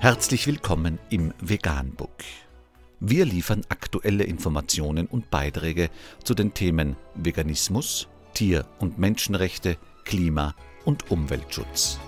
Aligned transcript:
Herzlich 0.00 0.46
willkommen 0.46 1.00
im 1.10 1.34
Veganbook. 1.40 2.22
Wir 3.00 3.24
liefern 3.24 3.62
aktuelle 3.68 4.22
Informationen 4.22 5.08
und 5.08 5.28
Beiträge 5.28 5.90
zu 6.22 6.34
den 6.34 6.54
Themen 6.54 6.94
Veganismus, 7.16 8.06
Tier- 8.32 8.64
und 8.78 9.00
Menschenrechte, 9.00 9.76
Klima- 10.04 10.54
und 10.84 11.10
Umweltschutz. 11.10 11.98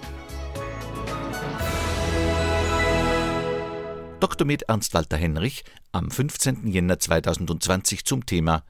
Dr. 4.20 4.46
Med 4.46 4.62
Ernst 4.68 4.94
Walter 4.94 5.16
Henrich 5.16 5.64
am 5.90 6.12
15. 6.12 6.68
Jänner 6.68 7.00
2020 7.00 8.04
zum 8.04 8.24
Thema 8.24 8.62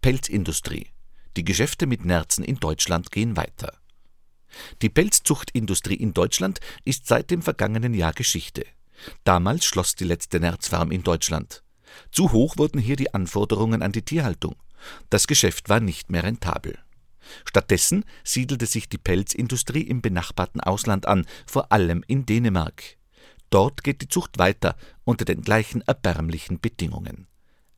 Pelzindustrie. 0.00 0.86
Die 1.36 1.44
Geschäfte 1.44 1.86
mit 1.86 2.06
Nerzen 2.06 2.42
in 2.42 2.56
Deutschland 2.56 3.10
gehen 3.10 3.36
weiter. 3.36 3.81
Die 4.82 4.88
Pelzzuchtindustrie 4.88 5.94
in 5.94 6.14
Deutschland 6.14 6.60
ist 6.84 7.06
seit 7.06 7.30
dem 7.30 7.42
vergangenen 7.42 7.94
Jahr 7.94 8.12
Geschichte. 8.12 8.64
Damals 9.24 9.64
schloss 9.64 9.94
die 9.94 10.04
letzte 10.04 10.40
Nerzfarm 10.40 10.90
in 10.90 11.02
Deutschland. 11.02 11.62
Zu 12.10 12.32
hoch 12.32 12.56
wurden 12.56 12.80
hier 12.80 12.96
die 12.96 13.12
Anforderungen 13.12 13.82
an 13.82 13.92
die 13.92 14.02
Tierhaltung. 14.02 14.56
Das 15.10 15.26
Geschäft 15.26 15.68
war 15.68 15.80
nicht 15.80 16.10
mehr 16.10 16.24
rentabel. 16.24 16.78
Stattdessen 17.44 18.04
siedelte 18.24 18.66
sich 18.66 18.88
die 18.88 18.98
Pelzindustrie 18.98 19.82
im 19.82 20.02
benachbarten 20.02 20.60
Ausland 20.60 21.06
an, 21.06 21.26
vor 21.46 21.72
allem 21.72 22.04
in 22.06 22.26
Dänemark. 22.26 22.96
Dort 23.50 23.84
geht 23.84 24.00
die 24.02 24.08
Zucht 24.08 24.38
weiter 24.38 24.76
unter 25.04 25.24
den 25.24 25.42
gleichen 25.42 25.82
erbärmlichen 25.82 26.60
Bedingungen. 26.60 27.26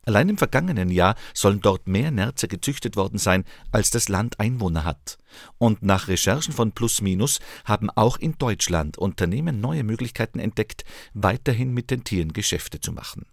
Allein 0.05 0.29
im 0.29 0.37
vergangenen 0.37 0.89
Jahr 0.89 1.15
sollen 1.33 1.61
dort 1.61 1.87
mehr 1.87 2.11
Nerze 2.11 2.47
gezüchtet 2.47 2.95
worden 2.95 3.17
sein, 3.17 3.43
als 3.71 3.89
das 3.89 4.07
Land 4.07 4.39
Einwohner 4.39 4.83
hat. 4.83 5.17
Und 5.57 5.81
nach 5.81 6.07
Recherchen 6.07 6.53
von 6.53 6.71
Plus 6.71 7.01
Minus 7.01 7.39
haben 7.65 7.89
auch 7.89 8.17
in 8.17 8.37
Deutschland 8.37 8.99
Unternehmen 8.99 9.59
neue 9.59 9.83
Möglichkeiten 9.83 10.37
entdeckt, 10.37 10.85
weiterhin 11.13 11.73
mit 11.73 11.89
den 11.89 12.03
Tieren 12.03 12.33
Geschäfte 12.33 12.79
zu 12.79 12.91
machen. 12.91 13.25